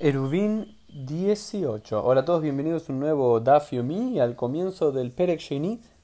Eruvin 0.00 0.76
18. 0.88 2.04
Hola 2.04 2.22
a 2.22 2.24
todos, 2.24 2.42
bienvenidos 2.42 2.90
a 2.90 2.92
un 2.92 2.98
nuevo 2.98 3.38
Daf 3.38 3.70
Yomi 3.70 4.18
al 4.18 4.34
comienzo 4.34 4.90
del 4.90 5.12
Perek 5.12 5.40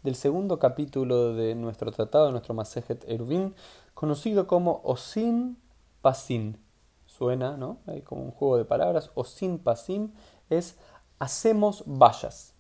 del 0.04 0.14
segundo 0.14 0.60
capítulo 0.60 1.34
de 1.34 1.56
nuestro 1.56 1.90
tratado, 1.90 2.26
de 2.26 2.30
nuestro 2.30 2.54
Masejet 2.54 3.04
Eruvin, 3.08 3.52
conocido 3.92 4.46
como 4.46 4.80
Osin 4.84 5.58
Pasin. 6.02 6.56
Suena, 7.04 7.56
¿no? 7.56 7.78
Hay 7.88 8.02
como 8.02 8.22
un 8.22 8.30
juego 8.30 8.58
de 8.58 8.64
palabras. 8.64 9.10
Osin 9.14 9.58
Pasim 9.58 10.12
es 10.50 10.78
hacemos 11.18 11.82
vallas. 11.84 12.54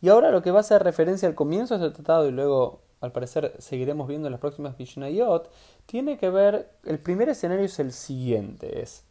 Y 0.00 0.08
ahora 0.08 0.32
lo 0.32 0.42
que 0.42 0.50
va 0.50 0.58
a 0.58 0.62
hacer 0.62 0.82
referencia 0.82 1.28
al 1.28 1.36
comienzo 1.36 1.78
de 1.78 1.86
este 1.86 1.94
tratado 1.98 2.26
y 2.28 2.32
luego, 2.32 2.82
al 3.00 3.12
parecer, 3.12 3.54
seguiremos 3.60 4.08
viendo 4.08 4.26
en 4.26 4.32
las 4.32 4.40
próximas 4.40 4.76
Mishnayot, 4.80 5.48
tiene 5.86 6.18
que 6.18 6.28
ver, 6.28 6.72
el 6.82 6.98
primer 6.98 7.28
escenario 7.28 7.66
es 7.66 7.78
el 7.78 7.92
siguiente, 7.92 8.82
es 8.82 9.04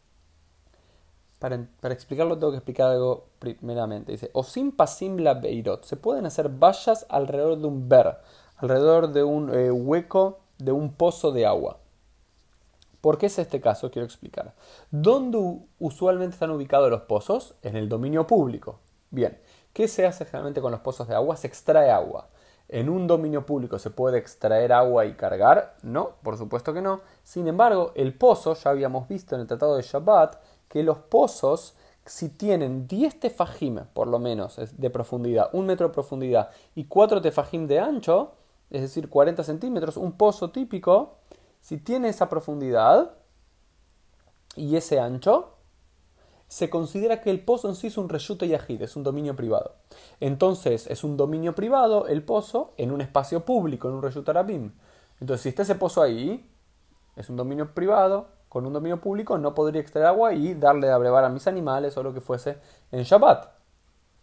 para, 1.41 1.67
explicarlo 1.91 2.37
tengo 2.37 2.51
que 2.51 2.59
explicar 2.59 2.91
algo 2.91 3.25
primeramente. 3.39 4.11
Dice, 4.11 4.29
o 4.33 4.43
sin 4.43 4.71
pasim 4.71 5.17
la 5.17 5.33
beirot. 5.33 5.83
Se 5.85 5.97
pueden 5.97 6.27
hacer 6.27 6.49
vallas 6.49 7.07
alrededor 7.09 7.57
de 7.57 7.65
un 7.65 7.89
ver, 7.89 8.17
alrededor 8.57 9.11
de 9.11 9.23
un 9.23 9.51
eh, 9.51 9.71
hueco, 9.71 10.41
de 10.59 10.71
un 10.71 10.93
pozo 10.93 11.31
de 11.31 11.47
agua. 11.47 11.79
¿Por 13.01 13.17
qué 13.17 13.25
es 13.25 13.39
este 13.39 13.59
caso? 13.59 13.89
Quiero 13.89 14.05
explicar. 14.05 14.53
¿Dónde 14.91 15.59
usualmente 15.79 16.35
están 16.35 16.51
ubicados 16.51 16.91
los 16.91 17.01
pozos? 17.01 17.55
En 17.63 17.75
el 17.75 17.89
dominio 17.89 18.27
público. 18.27 18.79
Bien, 19.09 19.39
¿qué 19.73 19.87
se 19.87 20.05
hace 20.05 20.25
generalmente 20.25 20.61
con 20.61 20.71
los 20.71 20.81
pozos 20.81 21.07
de 21.07 21.15
agua? 21.15 21.35
Se 21.37 21.47
extrae 21.47 21.89
agua. 21.89 22.27
¿En 22.69 22.87
un 22.87 23.07
dominio 23.07 23.47
público 23.47 23.79
se 23.79 23.89
puede 23.89 24.19
extraer 24.19 24.71
agua 24.71 25.05
y 25.05 25.15
cargar? 25.15 25.75
No, 25.81 26.11
por 26.21 26.37
supuesto 26.37 26.71
que 26.71 26.83
no. 26.83 27.01
Sin 27.23 27.47
embargo, 27.47 27.93
el 27.95 28.13
pozo, 28.13 28.53
ya 28.53 28.69
habíamos 28.69 29.07
visto 29.07 29.33
en 29.33 29.41
el 29.41 29.47
Tratado 29.47 29.75
de 29.75 29.81
Shabbat, 29.81 30.35
que 30.71 30.83
los 30.83 30.99
pozos, 30.99 31.75
si 32.05 32.29
tienen 32.29 32.87
10 32.87 33.19
tefajim, 33.19 33.79
por 33.93 34.07
lo 34.07 34.19
menos, 34.19 34.55
de 34.55 34.89
profundidad, 34.89 35.49
un 35.51 35.65
metro 35.65 35.89
de 35.89 35.93
profundidad 35.93 36.49
y 36.75 36.85
4 36.85 37.21
tefajim 37.21 37.67
de 37.67 37.79
ancho, 37.79 38.31
es 38.69 38.81
decir, 38.81 39.09
40 39.09 39.43
centímetros, 39.43 39.97
un 39.97 40.13
pozo 40.13 40.51
típico, 40.51 41.17
si 41.59 41.77
tiene 41.77 42.07
esa 42.07 42.29
profundidad 42.29 43.11
y 44.55 44.77
ese 44.77 44.99
ancho, 44.99 45.57
se 46.47 46.69
considera 46.69 47.21
que 47.21 47.31
el 47.31 47.43
pozo 47.43 47.67
en 47.67 47.75
sí 47.75 47.87
es 47.87 47.97
un 47.97 48.07
reyute 48.07 48.47
yajid, 48.47 48.81
es 48.81 48.95
un 48.95 49.03
dominio 49.03 49.35
privado. 49.35 49.75
Entonces, 50.21 50.87
es 50.87 51.03
un 51.03 51.17
dominio 51.17 51.53
privado 51.53 52.07
el 52.07 52.23
pozo 52.23 52.73
en 52.77 52.91
un 52.91 53.01
espacio 53.01 53.43
público, 53.43 53.89
en 53.89 53.95
un 53.95 54.01
reyute 54.01 54.31
arabim. 54.31 54.71
Entonces, 55.19 55.43
si 55.43 55.49
está 55.49 55.63
ese 55.63 55.75
pozo 55.75 56.01
ahí, 56.01 56.49
es 57.17 57.29
un 57.29 57.35
dominio 57.35 57.73
privado, 57.73 58.29
con 58.51 58.65
un 58.65 58.73
dominio 58.73 58.99
público 58.99 59.37
no 59.37 59.55
podría 59.55 59.79
extraer 59.79 60.07
agua 60.07 60.33
y 60.33 60.55
darle 60.55 60.87
de 60.87 60.91
abrevar 60.91 61.23
a 61.23 61.29
mis 61.29 61.47
animales 61.47 61.95
o 61.95 62.03
lo 62.03 62.13
que 62.13 62.19
fuese 62.19 62.57
en 62.91 63.03
Shabbat. 63.03 63.47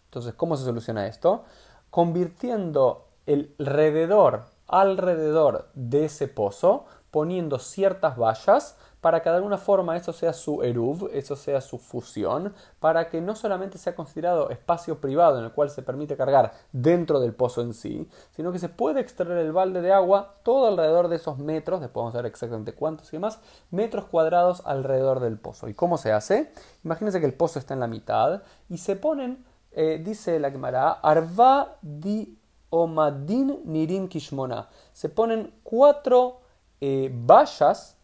Entonces, 0.04 0.34
¿cómo 0.34 0.54
se 0.58 0.64
soluciona 0.64 1.06
esto? 1.06 1.44
Convirtiendo 1.88 3.06
el 3.24 3.54
alrededor, 3.58 4.42
alrededor 4.66 5.70
de 5.72 6.04
ese 6.04 6.28
pozo, 6.28 6.84
poniendo 7.10 7.58
ciertas 7.58 8.16
vallas 8.16 8.76
para 9.00 9.22
que 9.22 9.30
de 9.30 9.36
alguna 9.36 9.58
forma 9.58 9.96
eso 9.96 10.12
sea 10.12 10.32
su 10.32 10.62
eruv, 10.62 11.08
eso 11.12 11.36
sea 11.36 11.60
su 11.60 11.78
fusión, 11.78 12.52
para 12.80 13.08
que 13.08 13.20
no 13.20 13.36
solamente 13.36 13.78
sea 13.78 13.94
considerado 13.94 14.50
espacio 14.50 15.00
privado 15.00 15.38
en 15.38 15.44
el 15.44 15.52
cual 15.52 15.70
se 15.70 15.82
permite 15.82 16.16
cargar 16.16 16.52
dentro 16.72 17.20
del 17.20 17.32
pozo 17.32 17.62
en 17.62 17.74
sí, 17.74 18.08
sino 18.32 18.50
que 18.50 18.58
se 18.58 18.68
puede 18.68 19.00
extraer 19.00 19.38
el 19.38 19.52
balde 19.52 19.82
de 19.82 19.92
agua 19.92 20.34
todo 20.42 20.66
alrededor 20.66 21.08
de 21.08 21.16
esos 21.16 21.38
metros, 21.38 21.80
después 21.80 22.02
vamos 22.02 22.14
a 22.14 22.18
ver 22.18 22.26
exactamente 22.26 22.72
cuántos 22.72 23.08
y 23.12 23.16
demás, 23.16 23.38
metros 23.70 24.06
cuadrados 24.06 24.62
alrededor 24.64 25.20
del 25.20 25.38
pozo. 25.38 25.68
¿Y 25.68 25.74
cómo 25.74 25.96
se 25.96 26.12
hace? 26.12 26.52
Imagínense 26.84 27.20
que 27.20 27.26
el 27.26 27.34
pozo 27.34 27.58
está 27.58 27.74
en 27.74 27.80
la 27.80 27.86
mitad 27.86 28.42
y 28.68 28.78
se 28.78 28.96
ponen, 28.96 29.44
eh, 29.70 30.00
dice 30.04 30.40
la 30.40 30.50
Gemara, 30.50 30.90
arva 30.90 31.76
di 31.82 32.36
omadin 32.70 33.60
nirim 33.64 34.08
kishmona. 34.08 34.68
Se 34.92 35.08
ponen 35.08 35.54
cuatro 35.62 36.40
eh, 36.80 37.12
vallas 37.12 37.96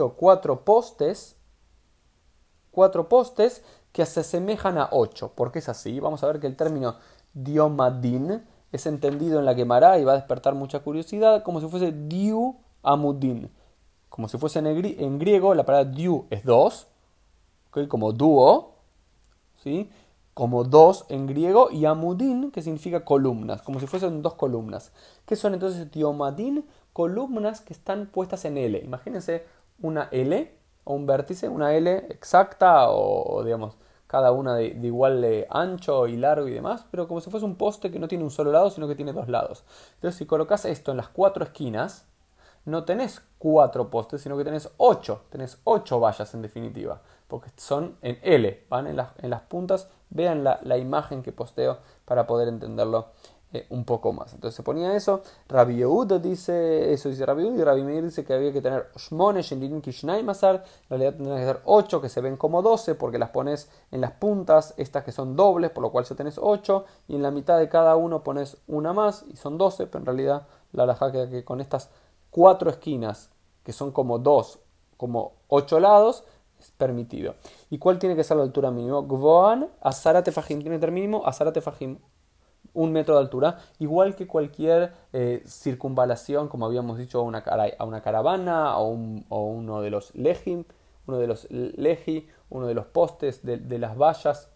o 0.00 0.12
cuatro 0.12 0.64
postes, 0.64 1.36
cuatro 2.70 3.08
postes 3.08 3.62
que 3.92 4.04
se 4.06 4.20
asemejan 4.20 4.78
a 4.78 4.88
ocho. 4.92 5.32
¿Por 5.34 5.50
qué 5.52 5.60
es 5.60 5.68
así? 5.68 6.00
Vamos 6.00 6.22
a 6.22 6.26
ver 6.26 6.40
que 6.40 6.46
el 6.46 6.56
término 6.56 6.96
diomadin 7.32 8.44
es 8.72 8.86
entendido 8.86 9.38
en 9.38 9.44
la 9.44 9.54
Gemara 9.54 9.98
y 9.98 10.04
va 10.04 10.12
a 10.12 10.16
despertar 10.16 10.54
mucha 10.54 10.80
curiosidad 10.80 11.42
como 11.42 11.60
si 11.60 11.68
fuese 11.68 11.92
diu 11.92 12.56
amudin. 12.82 13.50
Como 14.08 14.28
si 14.28 14.38
fuese 14.38 14.58
en, 14.58 15.18
griego, 15.18 15.54
la 15.54 15.64
palabra 15.64 15.90
diu 15.90 16.26
es 16.30 16.44
dos, 16.44 16.88
como 17.88 18.12
dúo, 18.12 18.74
¿sí? 19.62 19.90
Como 20.40 20.64
dos 20.64 21.04
en 21.10 21.26
griego, 21.26 21.70
y 21.70 21.84
amudin, 21.84 22.50
que 22.50 22.62
significa 22.62 23.04
columnas, 23.04 23.60
como 23.60 23.78
si 23.78 23.86
fuesen 23.86 24.22
dos 24.22 24.36
columnas. 24.36 24.90
¿Qué 25.26 25.36
son 25.36 25.52
entonces 25.52 25.90
diomadin? 25.90 26.64
Columnas 26.94 27.60
que 27.60 27.74
están 27.74 28.06
puestas 28.06 28.46
en 28.46 28.56
L. 28.56 28.80
Imagínense 28.82 29.44
una 29.82 30.08
L 30.10 30.50
o 30.84 30.94
un 30.94 31.04
vértice, 31.04 31.46
una 31.50 31.74
L 31.74 32.06
exacta 32.08 32.86
o, 32.88 33.44
digamos 33.44 33.76
cada 34.06 34.32
una 34.32 34.54
de, 34.54 34.68
igual 34.82 35.20
de 35.20 35.46
ancho 35.50 36.06
y 36.06 36.16
largo 36.16 36.48
y 36.48 36.52
demás, 36.52 36.86
pero 36.90 37.06
como 37.06 37.20
si 37.20 37.30
fuese 37.30 37.44
un 37.44 37.56
poste 37.56 37.90
que 37.90 37.98
no 37.98 38.08
tiene 38.08 38.24
un 38.24 38.30
solo 38.30 38.50
lado, 38.50 38.70
sino 38.70 38.88
que 38.88 38.94
tiene 38.94 39.12
dos 39.12 39.28
lados. 39.28 39.62
Entonces, 39.96 40.16
si 40.16 40.24
colocas 40.24 40.64
esto 40.64 40.90
en 40.90 40.96
las 40.96 41.08
cuatro 41.08 41.44
esquinas, 41.44 42.06
no 42.64 42.84
tenés 42.84 43.22
cuatro 43.36 43.90
postes, 43.90 44.22
sino 44.22 44.38
que 44.38 44.44
tenés 44.44 44.70
ocho, 44.78 45.20
tenés 45.28 45.60
ocho 45.64 46.00
vallas 46.00 46.32
en 46.32 46.40
definitiva, 46.40 47.02
porque 47.30 47.50
son 47.56 47.96
en 48.02 48.18
L, 48.22 48.64
van 48.68 48.86
en, 48.86 49.00
en 49.18 49.30
las 49.30 49.40
puntas, 49.42 49.88
vean 50.10 50.44
la, 50.44 50.60
la 50.62 50.76
imagen 50.76 51.22
que 51.22 51.32
posteo 51.32 51.78
para 52.04 52.26
poder 52.26 52.48
entenderlo 52.48 53.06
eh, 53.52 53.66
un 53.70 53.84
poco 53.84 54.12
más. 54.12 54.32
Entonces 54.32 54.54
se 54.54 54.62
ponía 54.62 54.94
eso. 54.94 55.22
Rabbi 55.48 55.74
Yehuda 55.74 56.20
dice, 56.20 56.92
eso 56.92 57.08
dice 57.08 57.26
Rabbi 57.26 57.42
Yehuda, 57.42 57.60
y 57.60 57.64
Rabbi 57.64 57.82
Meir 57.82 58.04
dice 58.04 58.24
que 58.24 58.32
había 58.32 58.52
que 58.52 58.62
tener 58.62 58.86
Shmonesh 58.96 59.52
en 59.52 59.80
Kishnai 59.80 60.22
Masar. 60.22 60.62
En 60.84 60.90
realidad 60.90 61.14
tendrían 61.14 61.38
que 61.38 61.44
ser 61.44 61.60
8 61.64 62.00
que 62.00 62.08
se 62.08 62.20
ven 62.20 62.36
como 62.36 62.62
12 62.62 62.94
porque 62.94 63.18
las 63.18 63.30
pones 63.30 63.68
en 63.90 64.02
las 64.02 64.12
puntas, 64.12 64.72
estas 64.76 65.02
que 65.02 65.10
son 65.10 65.34
dobles, 65.34 65.72
por 65.72 65.82
lo 65.82 65.90
cual 65.90 66.04
se 66.04 66.14
tenés 66.14 66.38
8 66.38 66.84
y 67.08 67.16
en 67.16 67.22
la 67.22 67.32
mitad 67.32 67.58
de 67.58 67.68
cada 67.68 67.96
uno 67.96 68.22
pones 68.22 68.56
una 68.68 68.92
más 68.92 69.24
y 69.28 69.36
son 69.36 69.58
12, 69.58 69.88
pero 69.88 69.98
en 69.98 70.06
realidad 70.06 70.46
la 70.70 70.84
alhaja 70.84 71.10
que 71.10 71.44
con 71.44 71.60
estas 71.60 71.90
cuatro 72.30 72.70
esquinas 72.70 73.30
que 73.64 73.72
son 73.72 73.90
como 73.90 74.20
2, 74.20 74.60
como 74.96 75.32
8 75.48 75.80
lados, 75.80 76.22
permitido. 76.76 77.34
¿Y 77.70 77.78
cuál 77.78 77.98
tiene 77.98 78.16
que 78.16 78.24
ser 78.24 78.36
la 78.36 78.42
altura 78.42 78.70
mínima? 78.70 79.00
Gvoan, 79.00 79.68
Azarate 79.80 80.32
Fajim 80.32 80.60
tiene 80.60 80.76
que 80.76 80.80
ser 80.80 80.92
mínimo, 80.92 81.22
Azarate 81.26 81.60
Fajim 81.60 81.98
un 82.72 82.92
metro 82.92 83.14
de 83.14 83.20
altura, 83.20 83.58
igual 83.78 84.14
que 84.14 84.26
cualquier 84.26 84.92
eh, 85.12 85.42
circunvalación, 85.46 86.48
como 86.48 86.66
habíamos 86.66 86.98
dicho, 86.98 87.18
a 87.18 87.22
una, 87.22 87.38
a 87.38 87.84
una 87.84 88.00
caravana 88.00 88.78
o, 88.78 88.90
uno 88.90 89.82
de 89.82 89.90
los 89.90 90.14
legi, 90.14 90.64
uno 91.06 91.18
de 91.18 91.26
los 91.26 91.50
legi, 91.50 92.28
uno 92.48 92.66
de 92.66 92.74
los 92.74 92.86
postes 92.86 93.44
de, 93.44 93.78
las 93.78 93.96
vallas 93.96 94.50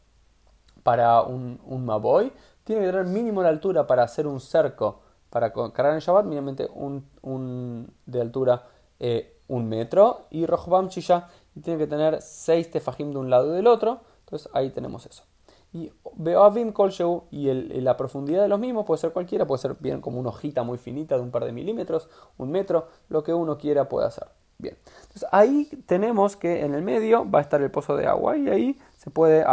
para 0.82 1.22
un, 1.22 1.60
un, 1.64 1.84
maboy, 1.84 2.32
tiene 2.62 2.82
que 2.82 2.88
tener 2.88 3.06
mínimo 3.06 3.42
de 3.42 3.48
altura 3.48 3.86
para 3.86 4.04
hacer 4.04 4.26
un 4.26 4.40
cerco, 4.40 5.00
para 5.30 5.52
cargar 5.52 5.94
en 5.94 6.00
Shabbat, 6.00 6.26
mínimamente 6.26 6.68
un, 6.72 7.92
de 8.06 8.20
altura 8.20 8.66
eh, 9.00 9.33
un 9.48 9.68
metro, 9.68 10.22
y 10.30 10.46
Rohbam 10.46 10.88
Chisha 10.88 11.28
tiene 11.62 11.78
que 11.78 11.86
tener 11.86 12.20
seis 12.22 12.70
tefajim 12.70 13.12
de 13.12 13.18
un 13.18 13.30
lado 13.30 13.52
y 13.52 13.56
del 13.56 13.66
otro, 13.66 14.00
entonces 14.24 14.48
ahí 14.54 14.70
tenemos 14.70 15.06
eso. 15.06 15.24
Y 15.72 15.92
Beoavim 16.14 16.72
Kolsheu 16.72 17.24
y 17.32 17.52
la 17.80 17.96
profundidad 17.96 18.42
de 18.42 18.48
los 18.48 18.60
mismos 18.60 18.86
puede 18.86 19.00
ser 19.00 19.12
cualquiera, 19.12 19.44
puede 19.44 19.60
ser 19.60 19.76
bien 19.80 20.00
como 20.00 20.20
una 20.20 20.28
hojita 20.28 20.62
muy 20.62 20.78
finita 20.78 21.16
de 21.16 21.22
un 21.22 21.32
par 21.32 21.44
de 21.44 21.52
milímetros, 21.52 22.08
un 22.38 22.52
metro, 22.52 22.86
lo 23.08 23.24
que 23.24 23.34
uno 23.34 23.58
quiera 23.58 23.88
puede 23.88 24.06
hacer. 24.06 24.28
Bien, 24.56 24.78
entonces 25.02 25.28
ahí 25.32 25.68
tenemos 25.86 26.36
que 26.36 26.64
en 26.64 26.74
el 26.74 26.82
medio 26.82 27.28
va 27.28 27.40
a 27.40 27.42
estar 27.42 27.60
el 27.60 27.72
pozo 27.72 27.96
de 27.96 28.06
agua 28.06 28.36
y 28.36 28.48
ahí 28.48 28.78
se 28.96 29.10
puede 29.10 29.44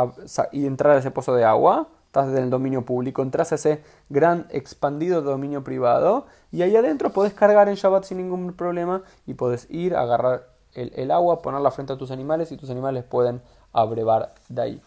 entrar 0.54 0.96
a 0.96 1.00
ese 1.00 1.10
pozo 1.10 1.34
de 1.34 1.44
agua. 1.44 1.90
Estás 2.12 2.28
en 2.28 2.44
el 2.44 2.50
dominio 2.50 2.84
público, 2.84 3.22
entras 3.22 3.54
a 3.54 3.56
ese 3.56 3.82
gran 4.10 4.46
expandido 4.50 5.22
dominio 5.22 5.64
privado 5.64 6.26
y 6.52 6.62
ahí 6.62 6.76
adentro 6.76 7.12
puedes 7.12 7.34
cargar 7.34 7.70
en 7.70 7.76
Shabbat 7.76 8.04
sin 8.04 8.18
ningún 8.18 8.52
problema 8.52 9.02
y 9.26 9.36
puedes 9.36 9.66
ir, 9.72 9.96
agarrar 9.96 10.50
el, 10.74 10.92
el 10.98 11.10
agua, 11.10 11.42
ponerla 11.42 11.72
frente 11.72 11.94
a 11.94 11.98
tus 11.98 12.12
animales 12.12 12.52
y 12.52 12.58
tus 12.58 12.70
animales 12.70 13.06
pueden 13.06 13.42
abrevar 13.72 14.34
de 14.50 14.62
ahí. 14.62 14.82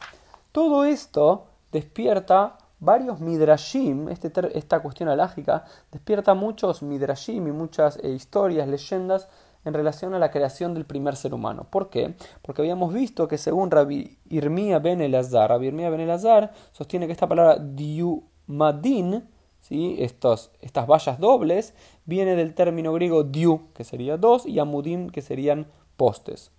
Todo 0.52 0.84
esto 0.84 1.46
despierta 1.72 2.58
varios 2.78 3.20
midrashim, 3.20 4.10
este 4.10 4.30
esta 4.52 4.80
cuestión 4.80 5.08
alágica, 5.08 5.64
despierta 5.90 6.34
muchos 6.34 6.82
midrashim 6.82 7.48
y 7.48 7.52
muchas 7.52 7.98
eh, 8.02 8.10
historias, 8.10 8.68
leyendas 8.68 9.28
en 9.64 9.74
relación 9.74 10.14
a 10.14 10.18
la 10.18 10.30
creación 10.30 10.74
del 10.74 10.84
primer 10.84 11.16
ser 11.16 11.34
humano. 11.34 11.66
¿Por 11.70 11.90
qué? 11.90 12.14
Porque 12.42 12.62
habíamos 12.62 12.92
visto 12.92 13.28
que 13.28 13.38
según 13.38 13.70
Rabbi 13.70 14.18
Irmía 14.28 14.78
ben 14.78 15.00
Elazar, 15.00 15.50
Rabbi 15.50 15.68
Irmía 15.68 15.90
ben 15.90 16.00
Elazar 16.00 16.52
sostiene 16.72 17.06
que 17.06 17.12
esta 17.12 17.28
palabra 17.28 17.58
diumadin, 17.58 19.28
¿sí? 19.60 19.96
Estos, 19.98 20.50
estas 20.60 20.86
vallas 20.86 21.18
dobles, 21.18 21.74
viene 22.04 22.36
del 22.36 22.54
término 22.54 22.92
griego 22.92 23.24
diu, 23.24 23.72
que 23.74 23.84
sería 23.84 24.16
dos, 24.16 24.46
y 24.46 24.58
amudim, 24.58 25.10
que 25.10 25.22
serían 25.22 25.66
postes. 25.96 26.50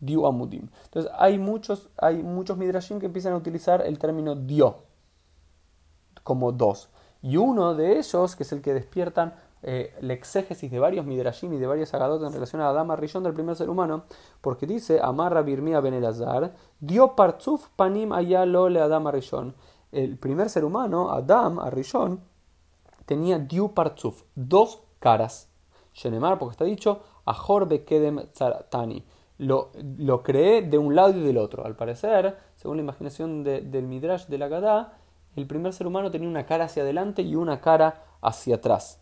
diu 0.00 0.26
amudim. 0.26 0.68
Entonces 0.84 1.10
hay 1.16 1.38
muchos, 1.38 1.88
hay 1.96 2.22
muchos 2.22 2.56
midrashim 2.56 3.00
que 3.00 3.06
empiezan 3.06 3.32
a 3.32 3.36
utilizar 3.36 3.82
el 3.82 3.98
término 3.98 4.34
dio 4.34 4.84
como 6.22 6.52
dos. 6.52 6.90
Y 7.22 7.36
uno 7.38 7.74
de 7.74 7.98
ellos, 7.98 8.36
que 8.36 8.42
es 8.42 8.52
el 8.52 8.60
que 8.60 8.74
despiertan 8.74 9.34
eh, 9.62 9.94
la 10.00 10.12
exégesis 10.12 10.70
de 10.70 10.78
varios 10.78 11.06
midrashim 11.06 11.52
y 11.52 11.58
de 11.58 11.66
varios 11.66 11.92
agadot 11.94 12.22
en 12.22 12.32
relación 12.32 12.62
a 12.62 12.68
Adam 12.68 12.92
Rishon 12.92 13.22
del 13.22 13.34
primer 13.34 13.56
ser 13.56 13.70
humano, 13.70 14.04
porque 14.40 14.66
dice 14.66 15.00
Amarra 15.02 15.42
Birmia 15.42 15.80
Ben 15.80 15.94
Elazar, 15.94 16.54
dio 16.78 17.16
partzuf 17.16 17.68
panim 17.74 18.12
ayalo 18.12 18.68
le 18.68 18.80
Adam 18.80 19.08
Rishon. 19.08 19.54
El 19.92 20.18
primer 20.18 20.50
ser 20.50 20.64
humano, 20.64 21.10
Adam 21.10 21.60
Rishon, 21.70 22.20
tenía 23.06 23.38
diu 23.38 23.72
partzuf, 23.72 24.22
dos 24.34 24.80
caras. 24.98 25.48
Shenemar, 25.94 26.38
porque 26.38 26.52
está 26.52 26.64
dicho, 26.64 27.00
Bekedem 27.66 28.26
Tani. 28.68 29.04
Lo, 29.38 29.70
lo 29.98 30.22
creé 30.22 30.62
de 30.62 30.78
un 30.78 30.94
lado 30.94 31.18
y 31.18 31.22
del 31.22 31.38
otro. 31.38 31.64
Al 31.64 31.76
parecer, 31.76 32.36
según 32.56 32.76
la 32.76 32.82
imaginación 32.82 33.42
del 33.44 33.86
Midrash 33.86 34.26
de 34.26 34.38
la 34.38 34.48
el 35.36 35.46
primer 35.46 35.72
ser 35.74 35.86
humano 35.86 36.10
tenía 36.10 36.28
una 36.28 36.46
cara 36.46 36.64
hacia 36.64 36.82
adelante 36.82 37.22
y 37.22 37.36
una 37.36 37.60
cara 37.60 38.04
hacia 38.22 38.56
atrás. 38.56 39.00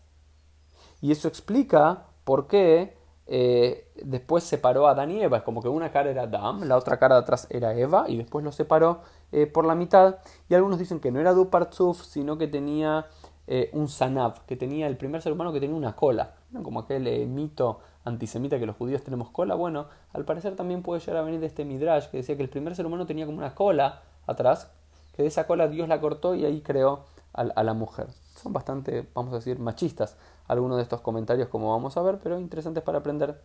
Y 1.05 1.11
eso 1.11 1.27
explica 1.27 2.07
por 2.23 2.47
qué 2.47 2.97
eh, 3.27 3.91
después 4.03 4.43
separó 4.43 4.87
a 4.87 4.91
Adán 4.93 5.11
y 5.11 5.21
Eva. 5.21 5.37
Es 5.37 5.43
como 5.43 5.61
que 5.61 5.69
una 5.69 5.91
cara 5.91 6.09
era 6.09 6.23
Adam, 6.23 6.63
la 6.63 6.77
otra 6.77 6.97
cara 6.97 7.13
de 7.13 7.21
atrás 7.21 7.45
era 7.51 7.75
Eva, 7.75 8.05
y 8.07 8.17
después 8.17 8.43
lo 8.43 8.51
separó 8.51 9.01
eh, 9.31 9.45
por 9.45 9.65
la 9.65 9.75
mitad. 9.75 10.15
Y 10.49 10.55
algunos 10.55 10.79
dicen 10.79 10.99
que 10.99 11.11
no 11.11 11.19
era 11.19 11.33
Dupartzuf, 11.33 12.03
sino 12.03 12.39
que 12.39 12.47
tenía 12.47 13.05
eh, 13.45 13.69
un 13.73 13.87
Sanav, 13.87 14.47
que 14.47 14.55
tenía 14.55 14.87
el 14.87 14.97
primer 14.97 15.21
ser 15.21 15.31
humano 15.31 15.53
que 15.53 15.59
tenía 15.59 15.75
una 15.75 15.95
cola. 15.95 16.37
Como 16.63 16.79
aquel 16.79 17.27
mito 17.27 17.81
antisemita 18.03 18.57
que 18.57 18.65
los 18.65 18.75
judíos 18.75 19.03
tenemos 19.03 19.29
cola. 19.29 19.53
Bueno, 19.53 19.85
al 20.11 20.25
parecer 20.25 20.55
también 20.55 20.81
puede 20.81 21.01
llegar 21.01 21.17
a 21.17 21.21
venir 21.21 21.39
de 21.39 21.45
este 21.45 21.65
Midrash, 21.65 22.07
que 22.07 22.17
decía 22.17 22.35
que 22.35 22.41
el 22.41 22.49
primer 22.49 22.75
ser 22.75 22.87
humano 22.87 23.05
tenía 23.05 23.27
como 23.27 23.37
una 23.37 23.53
cola 23.53 24.01
atrás, 24.25 24.71
que 25.15 25.21
de 25.21 25.27
esa 25.27 25.45
cola 25.45 25.67
Dios 25.67 25.87
la 25.87 26.01
cortó 26.01 26.33
y 26.33 26.45
ahí 26.45 26.61
creó 26.61 27.05
a, 27.31 27.63
la 27.63 27.73
mujer. 27.75 28.07
Son 28.45 28.53
bastante, 28.53 29.07
vamos 29.15 29.33
a 29.33 29.37
decir, 29.37 29.57
machistas 29.57 30.17
algunos 30.47 30.77
de 30.77 30.83
estos 30.83 31.01
comentarios, 31.01 31.47
como 31.47 31.71
vamos 31.71 31.97
a 31.97 32.03
ver, 32.03 32.19
pero 32.21 32.39
interesantes 32.39 32.83
para 32.83 32.99
aprender. 32.99 33.41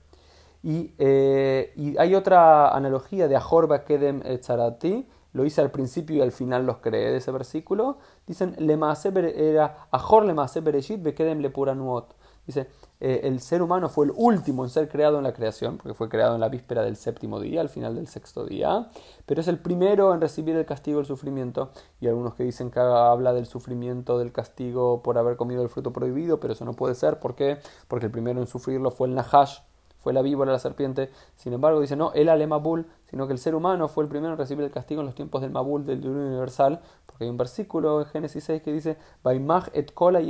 Y, 0.63 0.93
eh, 0.99 1.97
hay 1.99 2.15
otra 2.15 2.69
analogía 2.77 3.27
de 3.27 3.35
Ahorba 3.35 3.87
Kedem 3.87 4.21
Tzarati, 4.21 5.09
lo 5.33 5.47
hice 5.47 5.63
al 5.63 5.71
principio 5.71 6.17
y 6.17 6.21
al 6.21 6.33
final 6.33 6.67
los 6.67 6.81
creé 6.81 7.13
de 7.13 7.17
ese 7.17 7.31
versículo. 7.31 7.97
Dicen, 8.27 8.55
era 8.59 9.87
Ahor 9.91 10.27
Bereshit 10.63 11.03
Bekedem 11.03 11.39
Lepuranuot. 11.39 12.13
Dice, 12.47 12.69
eh, 13.01 13.21
el 13.25 13.41
ser 13.41 13.63
humano 13.63 13.89
fue 13.89 14.07
el 14.07 14.13
último 14.17 14.65
en 14.65 14.71
ser 14.71 14.89
creado 14.89 15.19
en 15.19 15.25
la 15.25 15.33
creación, 15.33 15.77
porque 15.77 15.95
fue 15.95 16.09
creado 16.09 16.35
en 16.35 16.41
la 16.41 16.49
víspera 16.49 16.83
del 16.83 16.97
séptimo 16.97 17.39
día, 17.39 17.61
al 17.61 17.69
final 17.69 17.95
del 17.95 18.09
sexto 18.09 18.45
día, 18.45 18.89
pero 19.27 19.41
es 19.41 19.49
el 19.49 19.59
primero 19.59 20.13
en 20.15 20.21
recibir 20.21 20.57
el 20.57 20.67
castigo 20.67 21.01
el 21.01 21.07
sufrimiento. 21.07 21.71
Y 22.01 22.09
algunos 22.09 22.35
que 22.35 22.45
dicen 22.45 22.71
que 22.71 22.81
habla 22.81 23.33
del 23.33 23.47
sufrimiento, 23.47 24.19
del 24.19 24.33
castigo 24.33 25.03
por 25.03 25.19
haber 25.19 25.37
comido 25.37 25.63
el 25.63 25.69
fruto 25.69 25.93
prohibido, 25.93 26.41
pero 26.41 26.55
eso 26.55 26.65
no 26.65 26.73
puede 26.73 26.95
ser. 26.95 27.19
¿Por 27.19 27.35
qué? 27.35 27.59
Porque 27.89 28.07
el 28.07 28.13
primero 28.13 28.41
en 28.41 28.47
sufrirlo 28.47 28.91
fue 28.91 29.09
el 29.09 29.15
Nahash, 29.15 29.61
fue 30.01 30.13
la 30.13 30.23
víbora, 30.23 30.53
la 30.53 30.59
serpiente. 30.59 31.11
Sin 31.37 31.53
embargo, 31.53 31.81
dice, 31.81 31.97
no, 31.97 32.13
el 32.15 32.29
alemabul, 32.29 32.87
sino 33.11 33.27
que 33.27 33.33
el 33.33 33.39
ser 33.39 33.55
humano 33.55 33.89
fue 33.89 34.05
el 34.05 34.09
primero 34.09 34.33
en 34.33 34.39
recibir 34.39 34.65
el 34.65 34.71
castigo 34.71 35.01
en 35.01 35.07
los 35.07 35.15
tiempos 35.15 35.43
del 35.43 35.51
Mabul, 35.51 35.85
del 35.85 36.01
diluvio 36.01 36.27
universal, 36.27 36.81
porque 37.07 37.25
hay 37.25 37.31
un 37.31 37.37
versículo 37.37 38.01
en 38.01 38.07
Génesis 38.07 38.45
6 38.45 38.63
que 38.63 38.73
dice, 38.73 38.97
et 39.75 39.93
kola 39.93 40.21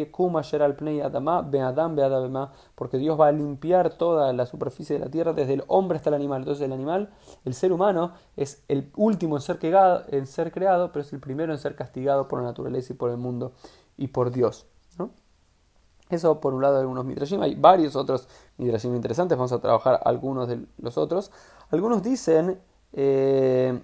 porque 2.75 2.99
Dios 2.99 3.20
va 3.20 3.26
a 3.28 3.32
limpiar 3.32 3.90
toda 3.90 4.32
la 4.32 4.46
superficie 4.46 4.99
de 4.99 5.05
la 5.05 5.11
tierra, 5.11 5.32
desde 5.32 5.55
el 5.55 5.64
hombre 5.67 5.99
hasta 5.99 6.11
el 6.11 6.14
animal. 6.14 6.40
Entonces 6.40 6.64
el 6.64 6.72
animal, 6.72 7.11
el 7.44 7.55
ser 7.55 7.72
humano, 7.72 8.12
es 8.37 8.62
el 8.69 8.90
último 8.96 9.37
en 9.37 9.43
ser, 9.43 9.58
en 10.08 10.26
ser 10.26 10.52
creado, 10.52 10.90
pero 10.90 11.02
es 11.02 11.12
el 11.12 11.20
primero 11.20 11.52
en 11.52 11.58
ser 11.58 11.76
castigado 11.76 12.28
por 12.28 12.40
la 12.40 12.46
naturaleza 12.46 12.93
y 12.93 12.96
por 12.96 13.11
el 13.11 13.19
mundo 13.19 13.52
y 13.96 14.08
por 14.08 14.31
Dios. 14.31 14.67
Eso 16.10 16.40
por 16.40 16.54
un 16.54 16.62
lado 16.62 16.74
de 16.74 16.80
algunos 16.80 17.04
midrashim. 17.04 17.40
Hay 17.42 17.54
varios 17.54 17.94
otros 17.96 18.28
midrashim 18.58 18.94
interesantes. 18.94 19.38
Vamos 19.38 19.52
a 19.52 19.60
trabajar 19.60 20.00
algunos 20.04 20.48
de 20.48 20.60
los 20.78 20.98
otros. 20.98 21.30
Algunos 21.70 22.02
dicen 22.02 22.60
eh, 22.92 23.80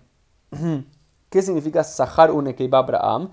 qué 1.30 1.42
significa 1.42 1.84
Sahar 1.84 2.30
Abraham. 2.72 3.30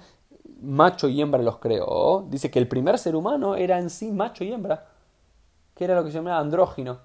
Macho 0.61 1.09
y 1.09 1.21
hembra 1.21 1.41
los 1.41 1.57
creó. 1.57 2.25
Dice 2.29 2.49
que 2.49 2.59
el 2.59 2.67
primer 2.67 2.97
ser 2.97 3.15
humano 3.15 3.55
era 3.55 3.79
en 3.79 3.89
sí 3.89 4.11
macho 4.11 4.43
y 4.43 4.53
hembra. 4.53 4.85
Que 5.73 5.85
era 5.85 5.95
lo 5.95 6.05
que 6.05 6.11
se 6.11 6.17
llamaba 6.17 6.37
andrógino. 6.37 6.99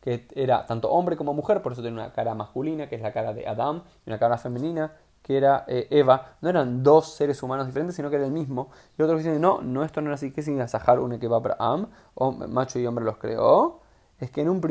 Que 0.00 0.26
era 0.34 0.66
tanto 0.66 0.90
hombre 0.90 1.16
como 1.16 1.34
mujer. 1.34 1.60
Por 1.62 1.72
eso 1.72 1.82
tiene 1.82 1.96
una 1.96 2.12
cara 2.12 2.34
masculina, 2.34 2.88
que 2.88 2.96
es 2.96 3.02
la 3.02 3.12
cara 3.12 3.34
de 3.34 3.46
Adam, 3.46 3.82
y 4.04 4.10
una 4.10 4.18
cara 4.18 4.38
femenina, 4.38 4.96
que 5.28 5.36
era 5.36 5.66
eh, 5.68 5.86
Eva, 5.90 6.38
no 6.40 6.48
eran 6.48 6.82
dos 6.82 7.12
seres 7.12 7.42
humanos 7.42 7.66
diferentes, 7.66 7.94
sino 7.94 8.08
que 8.08 8.16
era 8.16 8.24
el 8.24 8.32
mismo. 8.32 8.70
Y 8.96 9.02
otros 9.02 9.18
dicen, 9.18 9.38
no, 9.38 9.60
no, 9.60 9.84
esto 9.84 10.00
no 10.00 10.06
era 10.06 10.14
así. 10.14 10.32
¿Qué 10.32 10.40
significa 10.40 10.68
Sahar 10.68 11.00
un 11.00 11.12
Abraham? 11.12 11.90
O 12.14 12.32
macho 12.32 12.78
y 12.78 12.86
hombre 12.86 13.04
los 13.04 13.18
creó. 13.18 13.82
Es 14.18 14.30
que 14.30 14.40
en 14.40 14.48
un 14.48 14.62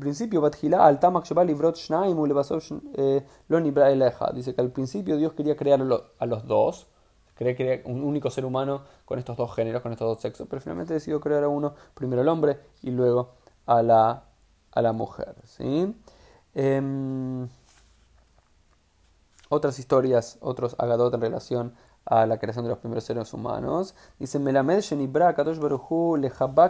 principio, 0.00 0.42
al 0.42 0.98
eh, 2.94 3.24
Dice 4.34 4.54
que 4.54 4.60
al 4.62 4.70
principio 4.70 5.18
Dios 5.18 5.34
quería 5.34 5.54
crear 5.54 5.82
a 5.82 6.26
los 6.26 6.46
dos. 6.46 6.86
Quería 7.36 7.54
crear 7.54 7.82
un 7.84 8.02
único 8.02 8.30
ser 8.30 8.46
humano 8.46 8.84
con 9.04 9.18
estos 9.18 9.36
dos 9.36 9.54
géneros, 9.54 9.82
con 9.82 9.92
estos 9.92 10.08
dos 10.08 10.22
sexos. 10.22 10.46
Pero 10.48 10.62
finalmente 10.62 10.94
decidió 10.94 11.20
crear 11.20 11.44
a 11.44 11.48
uno, 11.48 11.74
primero 11.92 12.22
al 12.22 12.28
hombre 12.28 12.58
y 12.80 12.90
luego 12.90 13.34
a 13.66 13.82
la, 13.82 14.24
a 14.72 14.80
la 14.80 14.92
mujer. 14.94 15.34
¿sí? 15.44 15.94
Em, 16.54 17.46
otras 19.48 19.78
historias, 19.78 20.38
otros 20.40 20.76
agadot 20.78 21.12
en 21.14 21.20
relación 21.20 21.74
a 22.04 22.24
la 22.26 22.38
creación 22.38 22.64
de 22.64 22.70
los 22.70 22.78
primeros 22.78 23.04
seres 23.04 23.32
humanos. 23.32 23.94
Dice, 24.18 24.38
Melamed 24.38 24.80
Shenibra 24.80 25.34
Katosh 25.34 25.58
Baruchu 25.58 26.18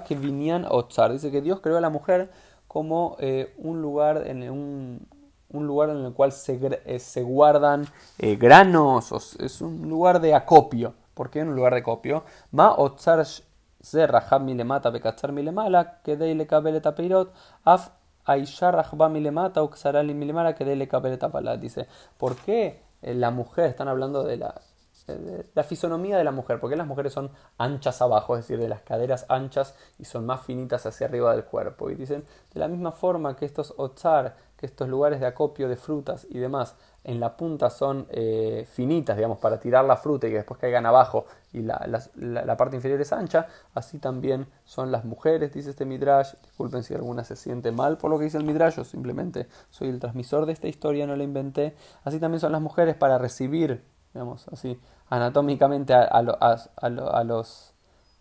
que 0.06 0.14
Vinyan 0.14 0.66
Otzar. 0.68 1.12
Dice 1.12 1.30
que 1.30 1.42
Dios 1.42 1.60
creó 1.60 1.76
a 1.76 1.80
la 1.80 1.90
mujer 1.90 2.30
como 2.66 3.16
eh, 3.20 3.54
un 3.58 3.80
lugar 3.82 4.26
en 4.26 4.50
un, 4.50 5.06
un, 5.50 5.66
lugar 5.66 5.90
en 5.90 6.04
el 6.04 6.12
cual 6.12 6.32
se, 6.32 6.58
eh, 6.84 6.98
se 6.98 7.22
guardan 7.22 7.86
eh, 8.18 8.36
granos, 8.36 9.36
es 9.38 9.60
un 9.60 9.88
lugar 9.88 10.20
de 10.20 10.34
acopio. 10.34 10.94
¿Por 11.14 11.30
qué 11.30 11.42
un 11.42 11.54
lugar 11.54 11.72
de 11.72 11.80
acopio? 11.80 12.24
Ma 12.50 12.74
Otzar 12.76 13.24
Zerrahab 13.82 14.42
Milemata 14.42 14.90
Bekatzar 14.90 15.32
Milemala, 15.32 16.00
Kedei 16.02 16.34
Lekabel 16.34 16.76
Etapeirot, 16.76 17.32
Af 17.64 17.90
Dice, 21.60 21.86
¿por 22.18 22.36
qué 22.36 22.82
la 23.02 23.30
mujer, 23.30 23.66
están 23.66 23.88
hablando 23.88 24.24
de 24.24 24.36
la, 24.36 24.60
la 25.54 25.62
fisonomía 25.62 26.18
de 26.18 26.24
la 26.24 26.32
mujer, 26.32 26.58
porque 26.58 26.76
las 26.76 26.86
mujeres 26.86 27.12
son 27.12 27.30
anchas 27.58 28.02
abajo, 28.02 28.36
es 28.36 28.42
decir, 28.42 28.58
de 28.58 28.68
las 28.68 28.82
caderas 28.82 29.26
anchas 29.28 29.76
y 29.98 30.04
son 30.04 30.26
más 30.26 30.42
finitas 30.42 30.84
hacia 30.86 31.06
arriba 31.06 31.32
del 31.32 31.44
cuerpo. 31.44 31.90
Y 31.90 31.94
dicen, 31.94 32.24
de 32.52 32.60
la 32.60 32.68
misma 32.68 32.92
forma 32.92 33.36
que 33.36 33.44
estos 33.44 33.74
otzar, 33.76 34.36
que 34.56 34.66
estos 34.66 34.88
lugares 34.88 35.20
de 35.20 35.26
acopio 35.26 35.68
de 35.68 35.76
frutas 35.76 36.26
y 36.30 36.38
demás, 36.38 36.76
en 37.04 37.20
la 37.20 37.36
punta 37.36 37.70
son 37.70 38.06
eh, 38.10 38.66
finitas, 38.68 39.16
digamos, 39.16 39.38
para 39.38 39.60
tirar 39.60 39.84
la 39.84 39.96
fruta 39.96 40.26
y 40.26 40.30
que 40.30 40.36
después 40.36 40.58
caigan 40.58 40.86
abajo 40.86 41.26
y 41.52 41.62
la, 41.62 41.80
la, 42.16 42.56
parte 42.56 42.76
inferior 42.76 43.00
es 43.00 43.12
ancha, 43.12 43.46
así 43.74 43.98
también 43.98 44.46
son 44.64 44.90
las 44.90 45.04
mujeres, 45.04 45.54
dice 45.54 45.70
este 45.70 45.84
Midrash. 45.84 46.34
Disculpen 46.42 46.82
si 46.82 46.94
alguna 46.94 47.22
se 47.24 47.36
siente 47.36 47.70
mal 47.70 47.96
por 47.96 48.10
lo 48.10 48.18
que 48.18 48.24
dice 48.24 48.38
el 48.38 48.44
Midrash, 48.44 48.76
yo 48.76 48.84
simplemente 48.84 49.46
soy 49.70 49.88
el 49.88 50.00
transmisor 50.00 50.46
de 50.46 50.52
esta 50.52 50.68
historia, 50.68 51.06
no 51.06 51.16
la 51.16 51.22
inventé. 51.22 51.76
Así 52.04 52.18
también 52.18 52.40
son 52.40 52.52
las 52.52 52.60
mujeres 52.60 52.96
para 52.96 53.18
recibir, 53.18 53.84
digamos, 54.12 54.48
así, 54.48 54.80
anatómicamente 55.08 55.94
a, 55.94 56.08
a, 56.10 56.56
a, 56.76 57.24
los... 57.24 57.72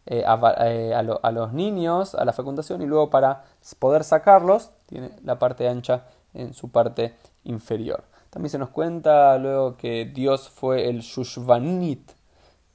Eh, 0.07 0.23
eh, 0.23 0.93
a, 0.93 1.31
los 1.31 1.53
niños, 1.53 2.13
a 2.13 2.23
la 2.23 2.31
fecundación, 2.33 2.83
y 2.83 2.85
luego 2.85 3.09
para 3.09 3.43
poder 3.79 4.03
sacarlos, 4.03 4.71
tiene 4.85 5.09
la 5.23 5.39
parte 5.39 5.67
ancha 5.67 6.05
en 6.35 6.53
su 6.53 6.69
parte 6.69 7.15
inferior. 7.43 8.03
También 8.29 8.49
se 8.49 8.57
nos 8.57 8.69
cuenta 8.69 9.37
luego 9.37 9.77
que 9.77 10.05
Dios 10.05 10.49
fue 10.49 10.89
el 10.89 10.99
Shushvanit, 10.99 12.11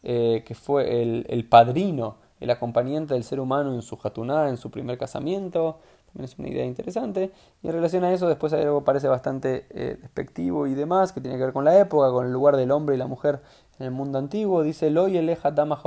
eh, 0.03 0.43
que 0.47 0.55
fue 0.55 1.03
el, 1.03 1.47
padrino, 1.51 2.17
el 2.41 2.51
acompañante 2.51 3.13
del 3.13 3.25
ser 3.25 3.41
humano 3.41 3.75
en 3.75 3.83
su 3.83 3.99
jatuná, 3.99 4.49
en 4.49 4.57
su 4.57 4.71
primer 4.71 4.97
casamiento. 4.97 5.79
También 6.07 6.25
es 6.25 6.39
una 6.39 6.49
idea 6.49 6.65
interesante. 6.65 7.31
Y 7.63 7.69
en 7.69 7.75
relación 7.75 8.05
a 8.05 8.13
eso, 8.13 8.27
después 8.27 8.55
hay 8.55 8.63
algo 8.63 8.81
que 8.81 8.87
parece 8.87 9.09
bastante 9.09 9.67
eh, 9.71 9.99
despectivo 10.01 10.67
y 10.67 10.75
demás, 10.75 11.13
que 11.13 11.21
tiene 11.21 11.37
que 11.37 11.45
ver 11.45 11.53
con 11.53 11.67
la 11.67 11.79
época, 11.79 12.11
con 12.11 12.25
el 12.25 12.33
lugar 12.33 12.57
del 12.57 12.71
hombre 12.71 12.95
y 12.95 12.99
la 12.99 13.07
mujer 13.07 13.41
en 13.79 13.85
el 13.85 13.93
mundo 13.93 14.19
antiguo. 14.19 14.63
Dice, 14.63 14.89
Loy 14.89 15.19
eleja 15.19 15.51
dama 15.51 15.79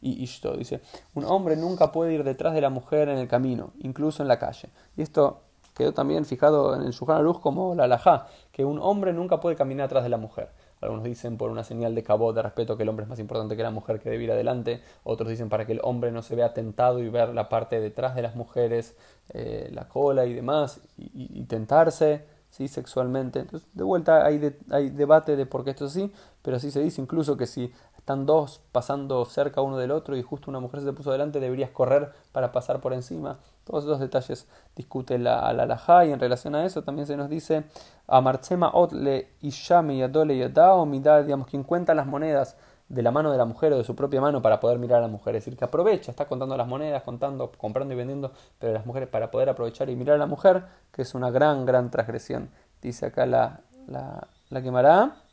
y 0.00 0.22
ishto. 0.22 0.56
Dice, 0.56 0.80
un 1.14 1.24
hombre 1.24 1.56
nunca 1.56 1.90
puede 1.90 2.14
ir 2.14 2.22
detrás 2.22 2.54
de 2.54 2.60
la 2.60 2.70
mujer 2.70 3.08
en 3.08 3.18
el 3.18 3.26
camino, 3.26 3.72
incluso 3.80 4.22
en 4.22 4.28
la 4.28 4.38
calle. 4.38 4.68
Y 4.96 5.02
esto 5.02 5.43
quedó 5.74 5.92
también 5.92 6.24
fijado 6.24 6.74
en 6.74 6.82
el 6.82 6.92
Shulchan 6.92 7.18
Aruch 7.18 7.40
como 7.40 7.74
la 7.74 7.84
alajá, 7.84 8.28
que 8.52 8.64
un 8.64 8.78
hombre 8.78 9.12
nunca 9.12 9.40
puede 9.40 9.56
caminar 9.56 9.86
atrás 9.86 10.04
de 10.04 10.08
la 10.08 10.16
mujer. 10.16 10.48
Algunos 10.80 11.04
dicen 11.04 11.38
por 11.38 11.50
una 11.50 11.64
señal 11.64 11.94
de 11.94 12.02
cabo 12.02 12.32
de 12.32 12.42
respeto 12.42 12.76
que 12.76 12.82
el 12.82 12.88
hombre 12.90 13.04
es 13.04 13.08
más 13.08 13.18
importante 13.18 13.56
que 13.56 13.62
la 13.62 13.70
mujer 13.70 14.00
que 14.00 14.10
debe 14.10 14.24
ir 14.24 14.32
adelante. 14.32 14.82
Otros 15.02 15.30
dicen 15.30 15.48
para 15.48 15.66
que 15.66 15.72
el 15.72 15.80
hombre 15.82 16.12
no 16.12 16.22
se 16.22 16.36
vea 16.36 16.52
tentado 16.52 17.00
y 17.00 17.08
ver 17.08 17.30
la 17.30 17.48
parte 17.48 17.80
detrás 17.80 18.14
de 18.14 18.22
las 18.22 18.36
mujeres, 18.36 18.94
eh, 19.32 19.70
la 19.72 19.88
cola 19.88 20.26
y 20.26 20.34
demás, 20.34 20.80
y, 20.98 21.42
tentarse 21.44 22.24
¿sí? 22.50 22.68
sexualmente. 22.68 23.40
Entonces, 23.40 23.66
de 23.72 23.82
vuelta 23.82 24.26
hay, 24.26 24.54
hay 24.70 24.90
debate 24.90 25.36
de 25.36 25.46
por 25.46 25.64
qué 25.64 25.70
esto 25.70 25.86
es 25.86 25.92
así, 25.92 26.12
pero 26.42 26.58
así 26.58 26.70
se 26.70 26.80
dice 26.80 27.00
incluso 27.00 27.36
que 27.36 27.46
si 27.46 27.72
están 28.04 28.26
dos 28.26 28.60
pasando 28.70 29.24
cerca 29.24 29.62
uno 29.62 29.78
del 29.78 29.90
otro 29.90 30.14
y 30.14 30.20
justo 30.20 30.50
una 30.50 30.60
mujer 30.60 30.82
se 30.82 30.92
puso 30.92 31.10
delante, 31.10 31.40
deberías 31.40 31.70
correr 31.70 32.12
para 32.32 32.52
pasar 32.52 32.82
por 32.82 32.92
encima. 32.92 33.38
Todos 33.64 33.84
esos 33.84 33.98
detalles 33.98 34.46
discute 34.76 35.18
la, 35.18 35.50
la 35.54 36.04
y 36.04 36.12
en 36.12 36.20
relación 36.20 36.54
a 36.54 36.66
eso 36.66 36.82
también 36.82 37.06
se 37.06 37.16
nos 37.16 37.30
dice 37.30 37.64
Amarchema 38.06 38.72
otle 38.74 39.30
ishame 39.40 39.96
yadole 39.96 40.36
yadao 40.36 40.84
midad, 40.84 41.24
digamos, 41.24 41.46
quien 41.46 41.62
cuenta 41.62 41.94
las 41.94 42.06
monedas 42.06 42.58
de 42.90 43.02
la 43.02 43.10
mano 43.10 43.32
de 43.32 43.38
la 43.38 43.46
mujer 43.46 43.72
o 43.72 43.78
de 43.78 43.84
su 43.84 43.96
propia 43.96 44.20
mano 44.20 44.42
para 44.42 44.60
poder 44.60 44.78
mirar 44.78 44.98
a 44.98 45.02
la 45.02 45.08
mujer. 45.08 45.34
Es 45.36 45.46
decir, 45.46 45.58
que 45.58 45.64
aprovecha, 45.64 46.10
está 46.10 46.26
contando 46.26 46.58
las 46.58 46.68
monedas, 46.68 47.02
contando, 47.04 47.52
comprando 47.52 47.94
y 47.94 47.96
vendiendo, 47.96 48.32
pero 48.58 48.74
las 48.74 48.84
mujeres 48.84 49.08
para 49.08 49.30
poder 49.30 49.48
aprovechar 49.48 49.88
y 49.88 49.96
mirar 49.96 50.16
a 50.16 50.18
la 50.18 50.26
mujer, 50.26 50.64
que 50.92 51.00
es 51.00 51.14
una 51.14 51.30
gran, 51.30 51.64
gran 51.64 51.90
transgresión. 51.90 52.50
Dice 52.82 53.06
acá 53.06 53.24
la, 53.24 53.60
la, 53.86 54.28
la 54.50 54.60
quemará. 54.60 55.23